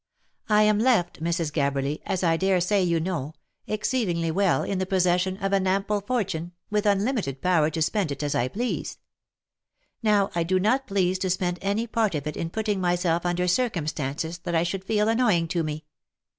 [0.49, 1.51] I am left, Mrs.
[1.53, 3.35] Gabberly, as I daresay you know—
[3.67, 8.23] exceedingly well, in the possession of an ample fortune, with unlimited power to spend it
[8.23, 8.97] as I please.
[10.01, 13.47] Now I do not please to spend any part of it in putting myself under
[13.47, 15.85] circum stances that I should feel annoying to me.